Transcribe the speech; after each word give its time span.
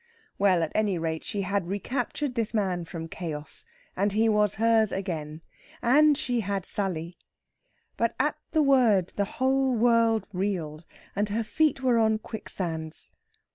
Well, 0.39 0.63
at 0.63 0.71
any 0.73 0.97
rate, 0.97 1.23
she 1.23 1.43
had 1.43 1.67
recaptured 1.67 2.33
this 2.33 2.55
man 2.55 2.85
from 2.85 3.07
Chaos, 3.07 3.67
and 3.95 4.13
he 4.13 4.27
was 4.27 4.55
hers 4.55 4.91
again. 4.91 5.43
And 5.79 6.17
she 6.17 6.39
had 6.39 6.65
Sally. 6.65 7.19
But 7.97 8.15
at 8.19 8.33
the 8.49 8.63
word 8.63 9.09
the 9.15 9.25
whole 9.37 9.75
world 9.75 10.27
reeled 10.33 10.87
and 11.15 11.29
her 11.29 11.43
feet 11.43 11.81
were 11.83 11.99
on 11.99 12.17
quicksands. 12.17 13.11